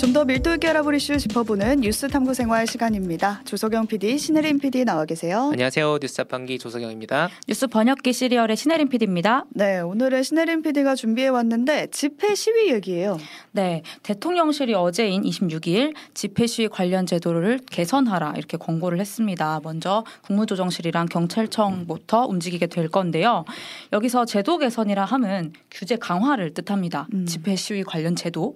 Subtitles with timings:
[0.00, 3.42] 좀 더 밀도 있게 알아볼 이슈 짚어보는 뉴스 탐구 생활 시간입니다.
[3.44, 5.50] 조석영 PD, 신혜림 PD 나와 계세요.
[5.52, 5.98] 안녕하세요.
[6.00, 7.28] 뉴스 자판기 조석영입니다.
[7.46, 9.44] 뉴스 번역기 시리얼의 신혜림 PD입니다.
[9.50, 13.18] 네, 오늘은 신혜림 PD가 준비해 왔는데 집회 시위 얘기예요.
[13.52, 19.60] 네, 대통령실이 어제인 26일 집회 시위 관련 제도를 개선하라 이렇게 권고를 했습니다.
[19.62, 23.44] 먼저 국무조정실이랑 경찰청부터 움직이게 될 건데요.
[23.92, 27.06] 여기서 제도 개선이라 함은 규제 강화를 뜻합니다.
[27.14, 27.26] 음.
[27.26, 28.54] 집회 시위 관련 제도.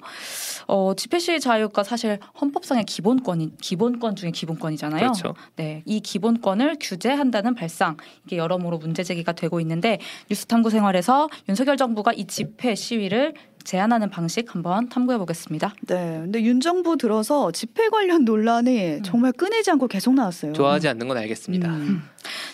[0.67, 5.01] 어, 집회 시위 자유가 사실 헌법상의 기본권이 기본권 중에 기본권이잖아요.
[5.01, 5.35] 그렇죠.
[5.57, 11.77] 네, 이 기본권을 규제한다는 발상 이게 여러모로 문제 제기가 되고 있는데 뉴스 탐구 생활에서 윤석열
[11.77, 13.35] 정부가 이 집회 시위를
[13.65, 15.75] 제한하는 방식 한번 탐구해 보겠습니다.
[15.87, 20.53] 네, 근데 윤 정부 들어서 집회 관련 논란이 정말 끊이지 않고 계속 나왔어요.
[20.53, 21.69] 좋아하지 않는 건 알겠습니다.
[21.71, 22.03] 음.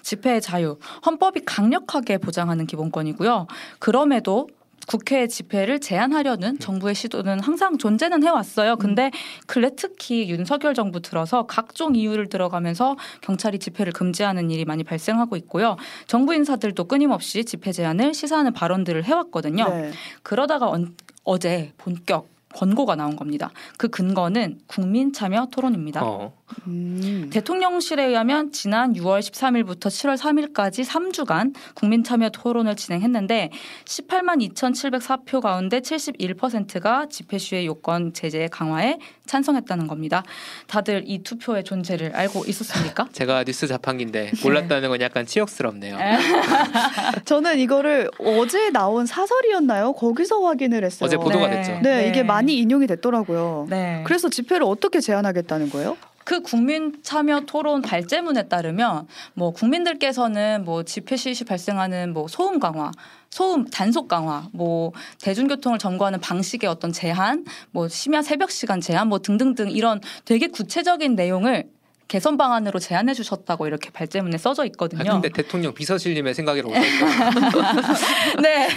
[0.03, 3.49] 집회의 자유, 헌법이 강력하게 보장하는 기본권이고요.
[3.81, 4.49] 그럼에도
[4.91, 8.75] 국회 집회를 제한하려는 정부의 시도는 항상 존재는 해왔어요.
[8.75, 9.13] 근데
[9.47, 15.77] 근래 특히 윤석열 정부 들어서 각종 이유를 들어가면서 경찰이 집회를 금지하는 일이 많이 발생하고 있고요.
[16.09, 19.69] 정부 인사들도 끊임없이 집회 제한을 시사하는 발언들을 해왔거든요.
[19.69, 19.93] 네.
[20.25, 23.51] 그러다가 언- 어제 본격 권고가 나온 겁니다.
[23.77, 26.03] 그 근거는 국민 참여 토론입니다.
[26.03, 26.33] 어,
[26.67, 27.31] 음.
[27.33, 33.51] 대통령실에 의하면 지난 6월 13일부터 7월 3일까지 3주간 국민 참여 토론을 진행했는데
[33.85, 40.25] 18만 2,704표 가운데 71%가 집회 시위 요건 제재 강화에 찬성했다는 겁니다.
[40.67, 43.07] 다들 이 투표의 존재를 알고 있었습니까?
[43.13, 45.97] 제가 뉴스 자판기인데 몰랐다는 건 약간 치욕스럽네요.
[47.25, 49.93] 저는 이거를 어제 나온 사설이었나요?
[49.93, 51.07] 거기서 확인을 했어요.
[51.07, 51.57] 어제 보도가 네.
[51.63, 51.81] 됐죠.
[51.83, 53.67] 네, 이게 많이 인용이 됐더라고요.
[53.69, 54.03] 네.
[54.07, 55.97] 그래서 집회를 어떻게 제한하겠다는 거예요?
[56.25, 62.93] 그 국민 참여 토론 발제문에 따르면 뭐 국민들께서는 뭐 집회 시시 발생하는 뭐 소음 강화,
[63.31, 69.19] 소음 단속 강화, 뭐 대중교통을 점거하는 방식의 어떤 제한, 뭐 심야 새벽 시간 제한, 뭐
[69.19, 71.69] 등등등 이런 되게 구체적인 내용을
[72.11, 75.13] 개선 방안으로 제안해 주셨다고 이렇게 발제문에 써져 아, 있거든요.
[75.13, 76.75] 근데 대통령 비서실님의 생각이라고.
[78.43, 78.69] 네.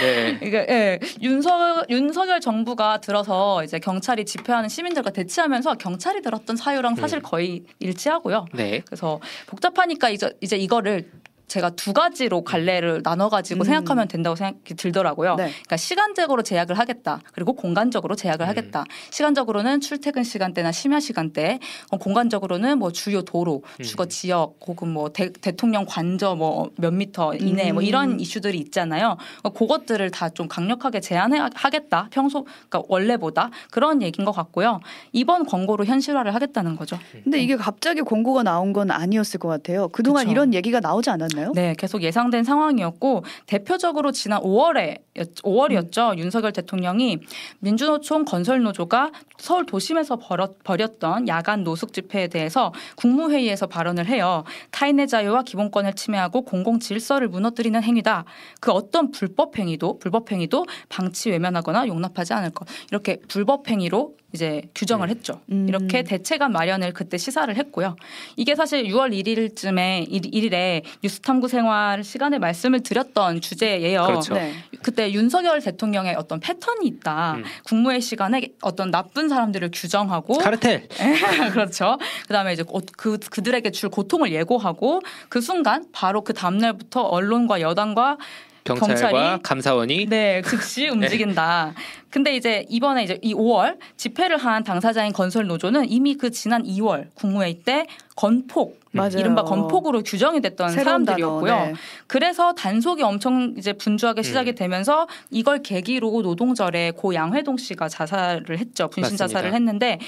[0.00, 0.38] 네.
[0.40, 7.18] 이게 예, 윤석 윤석열 정부가 들어서 이제 경찰이 집회하는 시민들과 대치하면서 경찰이 들었던 사유랑 사실
[7.18, 7.22] 음.
[7.22, 8.46] 거의 일치하고요.
[8.54, 8.82] 네.
[8.86, 11.10] 그래서 복잡하니까 이제 이제 이거를
[11.46, 13.64] 제가 두 가지로 갈래를 나눠 가지고 음.
[13.64, 15.36] 생각하면 된다고 생각이 들더라고요.
[15.36, 15.44] 네.
[15.50, 17.20] 그러니까 시간적으로 제약을 하겠다.
[17.32, 18.48] 그리고 공간적으로 제약을 음.
[18.48, 18.84] 하겠다.
[19.10, 21.58] 시간적으로는 출퇴근 시간대나 심야 시간대,
[21.90, 23.82] 어, 공간적으로는 뭐 주요 도로, 음.
[23.82, 27.86] 주거 지역 혹은 뭐 대, 대통령 관저 뭐 몇 미터 이내 뭐 음.
[27.86, 29.16] 이런 이슈들이 있잖아요.
[29.42, 32.08] 어, 그것들을 다 좀 강력하게 제한해 하겠다.
[32.10, 34.80] 평소 그러니까 원래보다 그런 얘기인 것 같고요.
[35.12, 36.98] 이번 권고로 현실화를 하겠다는 거죠.
[37.22, 39.86] 근데 이게 갑자기 공고가 나온 건 아니었을 것 같아요.
[39.88, 40.32] 그동안 그쵸.
[40.32, 41.52] 이런 얘기가 나오지 않았 나요?
[41.54, 46.18] 네, 계속 예상된 상황이었고 대표적으로 지난 5월에 5월이었죠.
[46.18, 47.18] 윤석열 대통령이
[47.60, 54.44] 민주노총 건설노조가 서울 도심에서 벌였, 벌였던 야간 노숙 집회에 대해서 국무회의에서 발언을 해요.
[54.70, 58.24] 타인의 자유와 기본권을 침해하고 공공 질서를 무너뜨리는 행위다.
[58.60, 62.66] 그 어떤 불법 행위도 불법 행위도 방치 외면하거나 용납하지 않을 것.
[62.90, 65.40] 이렇게 불법 행위로 이제 규정을 했죠.
[65.52, 65.68] 음.
[65.68, 67.94] 이렇게 대책안 마련을 그때 시사를 했고요.
[68.36, 74.04] 이게 사실 6월 1일쯤에 1일에 뉴스탐구 생활 시간에 말씀을 드렸던 주제예요.
[74.06, 74.34] 그렇죠.
[74.34, 74.52] 네.
[74.82, 77.34] 그때 윤석열 대통령의 어떤 패턴이 있다.
[77.34, 77.44] 음.
[77.64, 80.88] 국무회 시간에 어떤 나쁜 사람들을 규정하고 카르텔.
[81.52, 81.96] 그렇죠.
[82.26, 87.60] 그다음에 이제 고- 그 그들에게 줄 고통을 예고하고 그 순간 바로 그 다음 날부터 언론과
[87.60, 88.18] 여당과
[88.64, 90.88] 경찰과 경찰이- 감사원이 네, 즉시
[91.36, 91.74] 움직인다.
[92.10, 97.08] 근데 이제 이번에 이제 이 5월 집회를 한 당사자인 건설 노조는 이미 그 지난 2월
[97.14, 97.86] 국무회의 때
[98.16, 99.18] 건폭 맞아요.
[99.18, 101.50] 이른바 건폭으로 규정이 됐던 사람들이었고요.
[101.50, 101.74] 단어, 네.
[102.06, 104.54] 그래서 단속이 엄청 이제 분주하게 시작이 음.
[104.54, 108.88] 되면서 이걸 계기로 노동절에 고 양회동 씨가 자살을 했죠.
[108.88, 109.26] 분신 맞습니다.
[109.26, 109.98] 자살을 했는데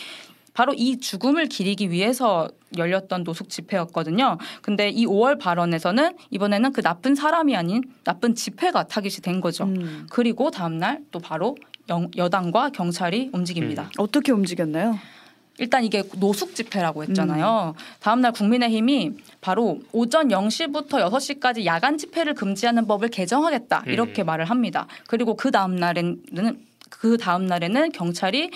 [0.56, 4.38] 바로 이 죽음을 기리기 위해서 열렸던 노숙 집회였거든요.
[4.62, 9.64] 근데 이 5월 발언에서는 이번에는 그 나쁜 사람이 아닌 나쁜 집회가 타깃이 된 거죠.
[9.64, 10.06] 음.
[10.10, 11.58] 그리고 다음날 또 바로
[11.90, 13.82] 영- 여당과 경찰이 움직입니다.
[13.82, 13.88] 음.
[13.98, 14.98] 어떻게 움직였나요?
[15.58, 17.74] 일단 이게 노숙 집회라고 했잖아요.
[17.76, 17.80] 음.
[18.00, 19.12] 다음날 국민의힘이
[19.42, 24.26] 바로 오전 0시부터 6시까지 야간 집회를 금지하는 법을 개정하겠다 이렇게 음.
[24.26, 24.86] 말을 합니다.
[25.06, 26.22] 그리고 그 다음 날에는
[26.88, 28.50] 그 다음 날에는 경찰이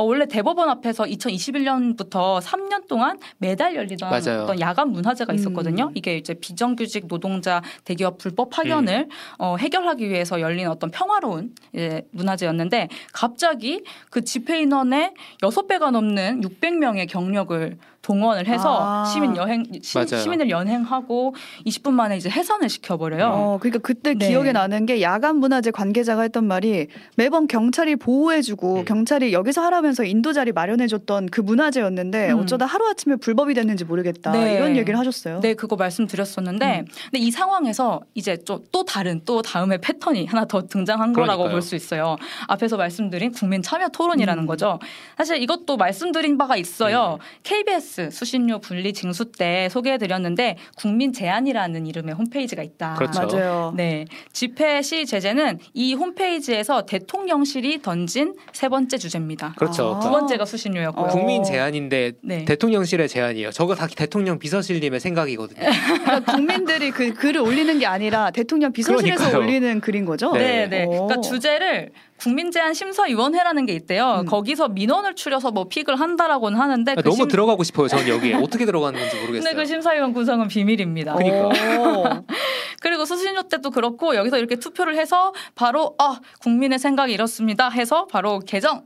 [0.00, 4.44] 어, 원래 대법원 앞에서 2021년부터 3년 동안 매달 열리던 맞아요.
[4.44, 5.88] 어떤 야간 문화제가 있었거든요.
[5.88, 5.92] 음.
[5.94, 9.08] 이게 이제 비정규직 노동자 대기업 불법 파견을
[9.38, 15.12] 어, 해결하기 위해서 열린 어떤 평화로운 예, 문화제였는데 갑자기 그 집회 인원의
[15.42, 19.04] 6배가 넘는 600명의 경력을 동원을 해서 아.
[19.04, 20.22] 시민 여행 시, 맞아요.
[20.22, 21.34] 시민을 연행하고
[21.66, 23.26] 20분 만에 이제 해산을 시켜버려요.
[23.26, 24.28] 어, 그러니까 그때 네.
[24.28, 26.86] 기억에 나는 게 야간 문화재 관계자가 했던 말이
[27.16, 28.84] 매번 경찰이 보호해주고 음.
[28.84, 32.38] 경찰이 여기서 하라면서 인도 자리 마련해줬던 그 문화재였는데 음.
[32.40, 34.54] 어쩌다 하루 아침에 불법이 됐는지 모르겠다 네.
[34.54, 35.40] 이런 얘기를 하셨어요.
[35.40, 41.12] 네, 그거 말씀드렸었는데, 근데 이 상황에서 이제 좀또 다른 또 다음에 패턴이 하나 더 등장한
[41.12, 41.50] 거라고 그러니까요.
[41.50, 42.16] 볼수 있어요.
[42.48, 44.46] 앞에서 말씀드린 국민 참여 토론이라는 음.
[44.46, 44.78] 거죠.
[45.16, 47.18] 사실 이것도 말씀드린 바가 있어요.
[47.42, 52.94] KBS 수신료 분리 징수 때 소개해드렸는데 국민 제안이라는 이름의 홈페이지가 있다.
[52.94, 53.26] 그렇죠.
[53.26, 53.74] 맞아요.
[53.76, 59.54] 네, 집회 시 제재는 이 홈페이지에서 대통령실이 던진 세 번째 주제입니다.
[59.56, 59.96] 그렇죠.
[59.96, 60.00] 아.
[60.00, 61.06] 두 번째가 수신료였고요.
[61.06, 61.08] 어.
[61.08, 62.44] 국민 제안인데 네.
[62.44, 63.50] 대통령실의 제안이에요.
[63.50, 65.60] 저거 다 대통령 비서실님의 생각이거든요.
[66.04, 69.42] 그러니까 국민들이 그 글을 올리는 게 아니라 대통령 비서실에서 그러니까요.
[69.42, 70.32] 올리는 글인 거죠.
[70.32, 70.68] 네, 네.
[70.68, 70.84] 네.
[70.84, 71.06] 오.
[71.06, 71.90] 그러니까 주제를
[72.20, 74.20] 국민제안 심사위원회라는 게 있대요.
[74.20, 74.26] 음.
[74.26, 77.88] 거기서 민원을 추려서 뭐 픽을 한다라고는 하는데 그 너무 심- 들어가고 싶어요.
[77.88, 79.42] 저는 여기에 어떻게 들어가는 건지 모르겠어요.
[79.42, 81.14] 근데 그 심사위원 구성은 비밀입니다.
[81.14, 81.48] 그러니까.
[81.48, 82.04] 오.
[82.82, 88.38] 그리고 수신료 때도 그렇고 여기서 이렇게 투표를 해서 바로 아 국민의 생각이 이렇습니다 해서 바로
[88.40, 88.84] 개정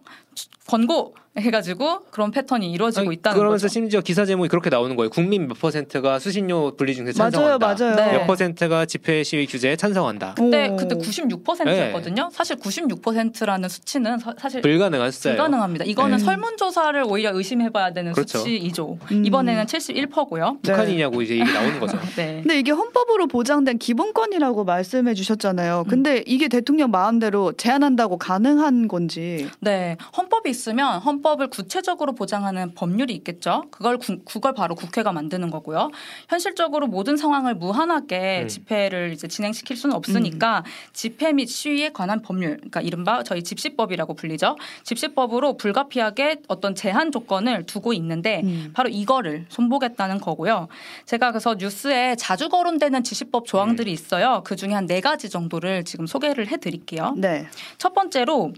[0.67, 3.73] 권고 해가지고 그런 패턴이 이루어지고 아니, 있다는 그러면서 거죠.
[3.73, 5.11] 심지어 기사 제목이 그렇게 나오는 거예요.
[5.11, 7.67] 국민 몇 퍼센트가 수신료 분리 중에 맞아요, 찬성한다.
[7.67, 7.97] 맞아요.
[7.97, 8.19] 네.
[8.19, 10.35] 몇 퍼센트가 집회 시위 규제에 찬성한다.
[10.37, 10.77] 그때 오.
[10.77, 12.31] 그때 96%였거든요.
[12.33, 15.37] 사실 96%라는 수치는 사, 실 불가능한 숫자예요.
[15.37, 15.85] 불가능합니다.
[15.87, 16.25] 이거는 네.
[16.25, 18.39] 설문조사를 오히려 의심해봐야 되는 그렇죠.
[18.39, 18.99] 수치이죠.
[19.11, 19.25] 음.
[19.25, 20.59] 이번에는 71%고요.
[20.63, 20.71] 네.
[20.71, 21.99] 북한이냐고 이제 얘기 나오는 거죠.
[22.15, 22.43] 네.
[22.43, 25.87] 근데 이게 헌법으로 보장된 기본권이라고 말씀해 주셨잖아요.
[25.89, 29.49] 근데 이게 대통령 마음대로 제한한다고 가능한 건지.
[29.59, 33.65] 네, 헌 법이 있으면 헌법을 구체적으로 보장하는 법률이 있겠죠.
[33.73, 35.91] 그걸 구, 그걸 바로 국회가 만드는 거고요.
[36.29, 38.49] 현실적으로 모든 상황을 무한하게 음.
[38.49, 44.57] 집회를 이제 진행시킬 수는 없으니까 집회 및 시위에 관한 법률, 그러니까 이른바 저희 집시법이라고 불리죠.
[44.85, 48.71] 집시법으로 불가피하게 어떤 제한 조건을 두고 있는데 음.
[48.75, 50.69] 바로 이거를 손보겠다는 거고요.
[51.07, 54.43] 제가 그래서 뉴스에 자주 거론되는 지시법 조항들이 있어요.
[54.45, 57.15] 그 중에 한 네 가지 정도를 지금 소개를 해드릴게요.
[57.17, 57.47] 네.
[57.79, 58.53] 첫 번째로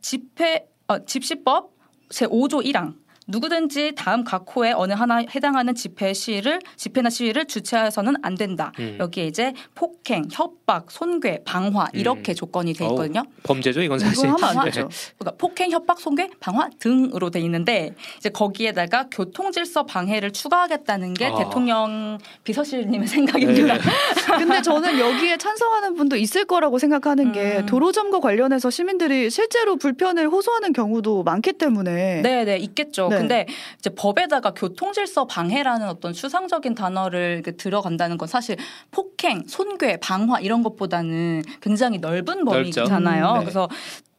[0.00, 1.72] 집회 어, 집시법
[2.10, 2.94] 제 5조 1항
[3.26, 8.72] 누구든지 다음 각 호에 어느 하나 해당하는 집회 시위를 집회나 시위를 주최해서는 안 된다.
[8.78, 8.96] 음.
[9.00, 12.34] 여기에 이제 폭행, 협박, 손괴, 방화 이렇게 음.
[12.34, 13.24] 조건이 돼 어우, 있거든요.
[13.42, 14.28] 범죄죠, 이건 사실.
[14.28, 14.70] 하면 안 네.
[14.70, 14.88] 되죠.
[15.18, 21.34] 그러니까 폭행, 협박, 손괴, 방화 등으로 돼 있는데 이제 거기에다가 교통질서 방해를 추가하겠다는 게 아.
[21.36, 23.74] 대통령 비서실님의 생각입니다.
[23.78, 23.80] 네.
[24.38, 27.66] 근데 저는 여기에 찬성하는 분도 있을 거라고 생각하는 게 음.
[27.66, 33.08] 도로 점거 관련해서 시민들이 실제로 불편을 호소하는 경우도 많기 때문에 네, 네, 있겠죠.
[33.14, 33.20] 네.
[33.20, 33.46] 근데
[33.78, 38.56] 이제 법에다가 교통질서 방해라는 어떤 추상적인 단어를 들어간다는 건 사실
[38.90, 42.44] 폭행, 손괴, 방화 이런 것보다는 굉장히 넓은.
[42.44, 43.32] 범위잖아요.
[43.32, 43.40] 음, 네.
[43.40, 43.68] 그래서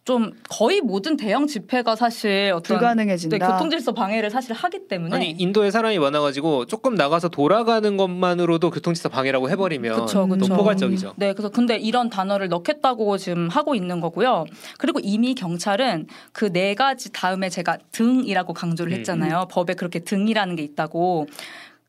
[0.06, 3.38] 좀 거의 모든 대형 집회가 사실 어떤 불가능해진다.
[3.40, 8.70] 네, 교통 질서 방해를 사실 하기 때문에 아니 인도에 사람이 많아가지고 조금 나가서 돌아가는 것만으로도
[8.70, 10.36] 교통 질서 방해라고 해버리면 그쵸, 그쵸.
[10.48, 11.14] 너무 포괄적이죠.
[11.18, 14.46] 네, 그래서 근데 이런 단어를 넣겠다고 지금 하고 있는 거고요.
[14.78, 18.98] 그리고 이미 경찰은 그 네 가지 다음에 제가 등이라고 강조를 음.
[19.00, 19.48] 했잖아요.
[19.50, 21.28] 법에 그렇게 등이라는 게 있다고.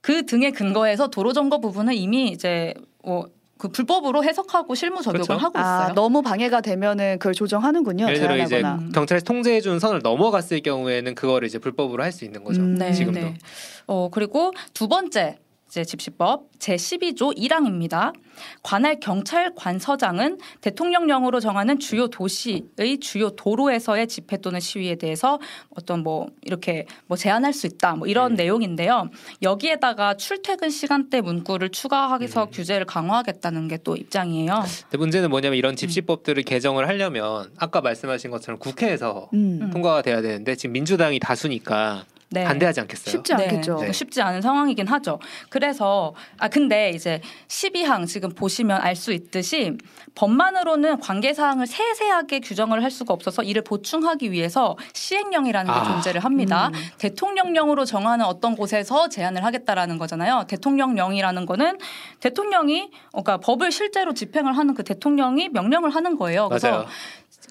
[0.00, 2.72] 그 등에 근거해서 도로 점거 부분은 이미 이제
[3.04, 3.28] 뭐
[3.58, 5.42] 그 불법으로 해석하고 실무 적용을 그렇죠.
[5.42, 5.94] 하고 아, 있어요.
[5.94, 8.04] 너무 방해가 되면은 그걸 조정하는군요.
[8.04, 8.60] 예를 들어 이제.
[8.62, 8.92] 음.
[8.94, 12.60] 경찰이 통제해 준 선을 넘어갔을 경우에는 그거를 이제 불법으로 할 수 있는 거죠.
[12.60, 12.74] 음.
[12.76, 13.20] 네, 지금도.
[13.20, 13.34] 네.
[13.86, 18.12] 어, 그리고 두 번째 이 제 집시법 제 12조 1항입니다.
[18.62, 25.38] 관할 경찰관서장은 대통령령으로 정하는 주요 도시의 주요 도로에서의 집회 또는 시위에 대해서
[25.70, 28.36] 어떤 뭐 이렇게 뭐 제한할 수 있다 뭐 이런 음.
[28.36, 29.08] 내용인데요.
[29.42, 32.50] 여기에다가 출퇴근 시간대 문구를 추가해서 음.
[32.50, 34.64] 규제를 강화하겠다는 게 또 입장이에요.
[34.82, 35.58] 근데 문제는 뭐냐면 음.
[35.58, 39.60] 이런 집시법들을 개정을 하려면 아까 말씀하신 것처럼 국회에서 음.
[39.62, 39.70] 음.
[39.70, 42.44] 통과가 돼야 되는데 지금 민주당이 다수니까 네.
[42.44, 43.12] 반대하지 않겠어요?
[43.12, 43.78] 쉽지 않겠죠.
[43.78, 45.20] 네, 쉽지 않은 상황이긴 하죠.
[45.48, 49.76] 그래서 아 근데 이제 12항 지금 보시면 알 수 있듯이
[50.14, 55.84] 법만으로는 관계 사항을 세세하게 규정을 할 수가 없어서 이를 보충하기 위해서 시행령이라는 게 아.
[55.84, 56.68] 존재를 합니다.
[56.68, 56.80] 음.
[56.98, 60.44] 대통령령으로 정하는 어떤 곳에서 제한을 하겠다라는 거잖아요.
[60.48, 61.78] 대통령령이라는 거는
[62.20, 66.48] 대통령이 어, 그러니까 법을 실제로 집행을 하는 그 대통령이 명령을 하는 거예요.
[66.48, 66.86] 그래서 맞아요.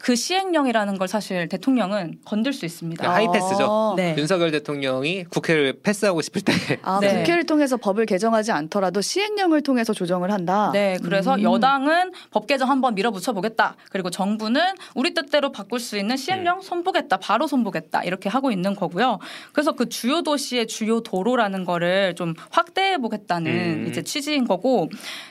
[0.01, 3.01] 그 시행령이라는 걸 사실 대통령은 건들 수 있습니다.
[3.01, 3.63] 네, 하이패스죠.
[3.63, 3.93] 아.
[3.97, 4.15] 네.
[4.17, 7.17] 윤석열 대통령이 국회를 패스하고 싶을 때 아, 네.
[7.19, 10.69] 국회를 통해서 법을 개정하지 않더라도 시행령을 통해서 조정을 한다.
[10.73, 11.41] 네, 그래서 음.
[11.41, 13.75] 여당은 법 개정 한번 밀어붙여 보겠다.
[13.91, 14.61] 그리고 정부는
[14.93, 17.17] 우리 뜻대로 바꿀 수 있는 시행령 손보겠다.
[17.17, 18.03] 바로 손보겠다.
[18.03, 19.19] 이렇게 하고 있는 거고요.
[19.53, 23.87] 그래서 그 주요 도시의 주요 도로라는 거를 좀 확대해 보겠다는 음.
[23.89, 24.89] 이제 취지인 거고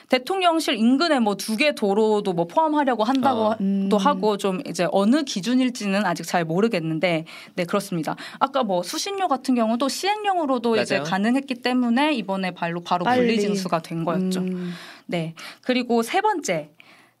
[0.09, 3.55] 대통령실 인근에 뭐 두 개 도로도 뭐 포함하려고 한다고 어.
[3.61, 3.87] 음.
[3.89, 8.15] 또 하고 좀좀 이제 어느 기준일지는 아직 잘 모르겠는데 네 그렇습니다.
[8.39, 11.09] 아까 뭐 수신료 같은 경우도 시행령으로도 이제 맞아요.
[11.09, 13.21] 가능했기 때문에 이번에 발로 바로 빨리.
[13.21, 14.41] 분리 징수가 된 거였죠.
[14.41, 14.73] 음.
[15.05, 15.33] 네.
[15.61, 16.69] 그리고 세 번째.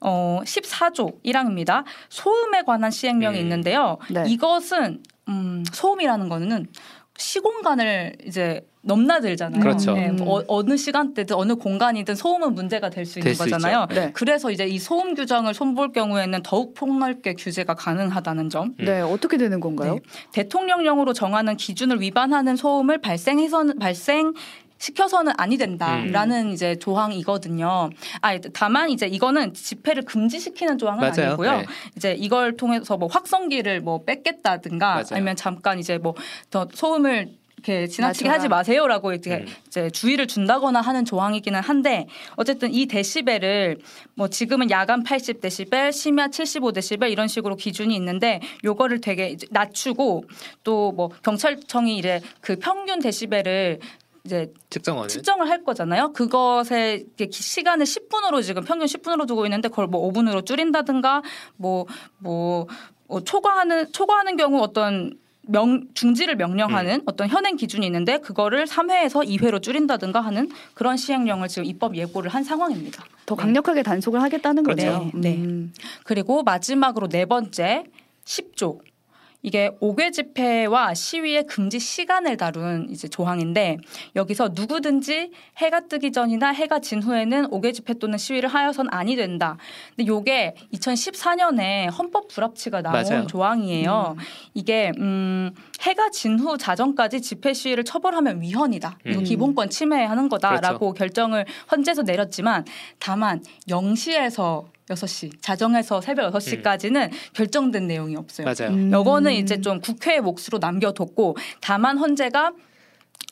[0.01, 1.83] 어 14조 1항입니다.
[2.09, 3.43] 소음에 관한 시행령이 음.
[3.43, 3.97] 있는데요.
[4.11, 4.25] 네.
[4.27, 6.67] 이것은 음 소음이라는 거는
[7.17, 9.61] 시공간을 이제 넘나들잖아요.
[9.61, 9.93] 그렇죠.
[9.93, 10.19] 네, 음.
[10.21, 13.87] 어, 어느 시간대든 어느 공간이든 소음은 문제가 될 수 있는 될수 거잖아요.
[13.93, 14.11] 네.
[14.13, 18.73] 그래서 이제 이 소음 규정을 손볼 경우에는 더욱 폭넓게 규제가 가능하다는 점.
[18.79, 18.85] 음.
[18.85, 19.95] 네, 어떻게 되는 건가요?
[19.95, 19.99] 네.
[20.31, 24.33] 대통령령으로 정하는 기준을 위반하는 소음을 발생해서는 발생
[24.77, 27.89] 시켜서는 아니 된다라는 이제 조항이거든요.
[28.21, 31.27] 아 다만 이제 이거는 집회를 금지시키는 조항은 맞아요.
[31.29, 31.51] 아니고요.
[31.59, 31.65] 네.
[31.95, 35.05] 이제 이걸 통해서 뭐 확성기를 뭐 뺏겠다든가 맞아요.
[35.11, 36.13] 아니면 잠깐 이제 뭐
[36.51, 37.29] 더 소음을
[37.67, 38.33] 이렇게 지나치게 맞춰라.
[38.35, 39.45] 하지 마세요라고 이제, 음.
[39.67, 43.79] 이제 주의를 준다거나 하는 조항이기는 한데 어쨌든 이 데시벨을
[44.13, 50.25] 뭐 지금은 야간 80데시벨, 심야 75데시벨 이런 식으로 기준이 있는데 요거를 되게 이제 낮추고
[50.63, 53.79] 또 뭐 경찰청이 이제 그 평균 데시벨을
[54.23, 56.13] 이제 측정원은 측정을 할 거잖아요.
[57.17, 61.21] 기- 시간을 10분으로 지금 평균 10분으로 두고 있는데 그걸 뭐 5분으로 줄인다든가
[61.57, 62.67] 뭐뭐
[63.25, 70.21] 초과하는 초과하는 경우 어떤 명 중지를 명령하는 어떤 현행 기준이 있는데 그거를 3회에서 2회로 줄인다든가
[70.21, 73.03] 하는 그런 시행령을 지금 입법 예고를 한 상황입니다.
[73.25, 74.85] 더 강력하게 단속을 하겠다는 그렇죠.
[74.85, 75.11] 거네요.
[75.13, 75.35] 네.
[75.35, 75.73] 음.
[76.03, 77.83] 그리고 마지막으로 네 번째
[78.25, 78.79] 10조.
[79.45, 83.77] 이게 옥외 집회와 시위의 금지 시간을 다룬 이제 조항인데
[84.15, 89.57] 여기서 누구든지 해가 뜨기 전이나 해가 진 후에는 옥외 집회 또는 시위를 하여선 아니 된다.
[89.95, 93.27] 근데 요게 2014년에 헌법 불합치가 나온 맞아요.
[93.27, 94.15] 조항이에요.
[94.55, 98.97] 이게 음 해가 진 후 자정까지 집회 시위를 처벌하면 위헌이다.
[99.05, 99.23] 이거 음.
[99.23, 102.65] 기본권 침해하는 거다라고 결정을 헌재에서 내렸지만
[102.99, 108.45] 다만 0시에서 6시, 자정에서 새벽 6시까지는 결정된 내용이 없어요.
[108.45, 108.73] 맞아요.
[108.73, 108.91] 음.
[108.91, 112.53] 요거는 이제 좀 국회의 몫으로 남겨뒀고 다만 헌재가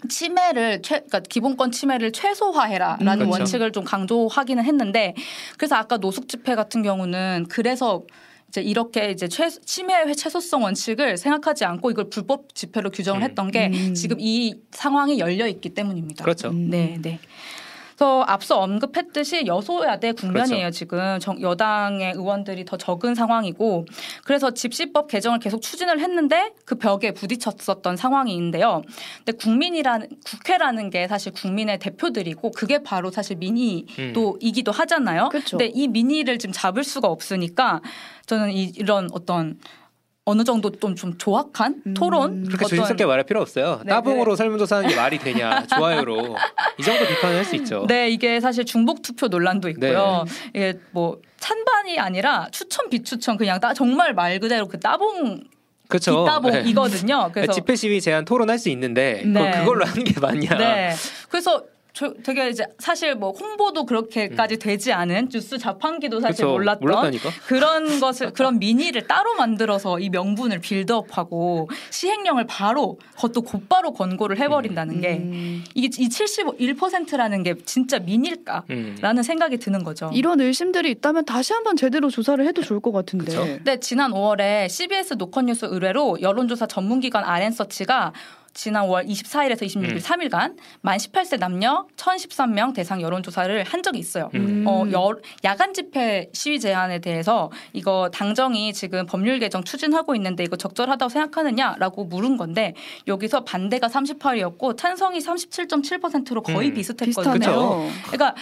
[0.09, 3.17] 침해를 최, 그러니까 기본권 침해를 최소화해라라는 음.
[3.19, 3.31] 그렇죠.
[3.31, 5.13] 원칙을 좀 강조하기는 했는데
[5.57, 8.03] 그래서 아까 노숙 집회 같은 경우는 그래서
[8.49, 13.23] 이제 이렇게 이제 최, 침해 최소성 원칙을 생각하지 않고 이걸 불법 집회로 규정을 음.
[13.23, 13.93] 했던 게 음.
[13.95, 16.23] 지금 이 상황이 열려 있기 때문입니다.
[16.23, 16.49] 그렇죠.
[16.49, 16.69] 음.
[16.69, 17.19] 네, 네.
[18.03, 20.71] 그래서 앞서 언급했듯이 여소야대 국면이에요.
[20.71, 23.85] 지금 정- 여당의 의원들이 더 적은 상황이고
[24.25, 28.81] 그래서 집시법 개정을 계속 추진을 했는데 그 벽에 부딪혔었던 상황인데요.
[29.23, 35.29] 근데 국민이라는 국회라는 게 사실 국민의 대표들이고 그게 바로 사실 민의도 이기도 하잖아요.
[35.29, 35.57] 그쵸.
[35.57, 37.79] 근데 이 민의를 지금 잡을 수가 없으니까
[38.25, 39.57] 저는 이, 이런 어떤
[40.25, 41.93] 어느 정도 좀, 좀 조악한 음.
[41.93, 43.81] 토론 그렇게 어떤- 조심스럽게 말할 필요 없어요.
[43.83, 46.35] 네, 따봉으로 설문조사하는 게 말이 되냐, 좋아요로
[46.79, 47.85] 이 정도 비판을 할 수 있죠.
[47.89, 50.23] 네, 이게 사실 중복 투표 논란도 있고요.
[50.53, 55.43] 이게 뭐 찬반이 아니라 추천 비추천 그냥 따, 정말 말 그대로 그 따봉
[55.89, 56.11] 그렇죠.
[56.11, 56.17] 네.
[56.19, 57.29] 뒷따봉이거든요.
[57.33, 59.33] 그래서 집회 시위 제한 토론할 수 있는데 네.
[59.33, 60.57] 그걸 그걸로 하는 게 맞냐?
[60.57, 60.93] 네.
[61.27, 66.47] 그래서 저 되게 이제 사실 뭐 홍보도 그렇게까지 되지 않은 뉴스 자판기도 사실 음.
[66.47, 66.51] 그쵸.
[66.53, 67.29] 몰랐던 몰랐다니까.
[67.45, 75.01] 그런 것을 그런 미니를 따로 만들어서 이 명분을 빌드업하고 시행령을 바로 그것도 곧바로 권고를 해버린다는
[75.01, 75.63] 게 음.
[75.75, 78.63] 이게 이 71%라는 게 진짜 민일까?
[78.71, 78.97] 음.
[78.99, 80.09] 라는 생각이 드는 거죠.
[80.13, 83.25] 이런 의심들이 있다면 다시 한번 제대로 조사를 해도 좋을 것 같은데.
[83.25, 83.45] 그쵸.
[83.63, 88.13] 네, 지난 5월에 CBS 노컷뉴스 의뢰로 여론조사 전문기관 RN서치가
[88.53, 89.97] 지난 5월 24일에서 26일 음.
[89.97, 94.29] 3일간 만 18세 남녀 1,013명 대상 여론조사를 한 적이 있어요.
[94.35, 94.63] 음.
[94.67, 100.55] 어, 여, 야간 집회 시위 제한에 대해서 이거 당정이 지금 법률 개정 추진하고 있는데 이거
[100.55, 102.73] 적절하다고 생각하느냐라고 물은 건데
[103.07, 106.73] 여기서 반대가 38이었고 찬성이 37.7%로 거의 음.
[106.75, 107.33] 비슷했거든요.
[107.33, 107.89] 비슷하네요.
[108.07, 108.35] 그러니까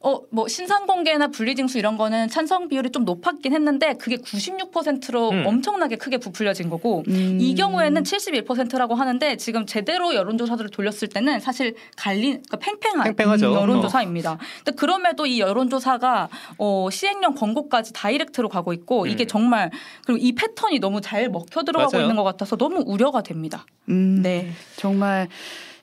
[0.00, 5.44] 어 뭐 신상 공개나 분리징수 이런 거는 찬성 비율이 좀 높았긴 했는데 그게 96%로 음.
[5.46, 7.38] 엄청나게 크게 부풀려진 거고 음.
[7.40, 13.52] 이 경우에는 71%라고 하는데 지금 제대로 여론조사들을 돌렸을 때는 사실 갈린 그러니까 팽팽한 팽팽하죠.
[13.54, 14.38] 여론조사입니다.
[14.64, 16.28] 근데 그럼에도 이 여론조사가
[16.58, 19.28] 어, 시행령 권고까지 다이렉트로 가고 있고 이게 음.
[19.28, 19.70] 정말
[20.04, 22.04] 그리고 이 패턴이 너무 잘 먹혀 들어가고 맞아요.
[22.04, 23.66] 있는 것 같아서 너무 우려가 됩니다.
[23.88, 24.20] 음.
[24.22, 24.50] 네.
[24.76, 25.28] 정말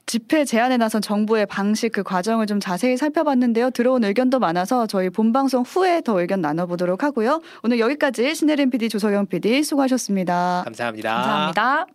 [0.06, 3.72] 집회 제안에 나선 정부의 방식 그 과정을 좀 자세히 살펴봤는데요.
[3.72, 7.42] 들어온 의견도 많아서 저희 본방송 후에 더 의견 나눠보도록 하고요.
[7.64, 10.62] 오늘 여기까지 신혜림 PD, 조석영 PD 수고하셨습니다.
[10.66, 11.14] 감사합니다.
[11.16, 11.95] 감사합니다.